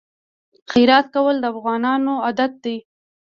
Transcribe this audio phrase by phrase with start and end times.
[0.71, 2.77] خیرات کول د افغانانو عادت دی.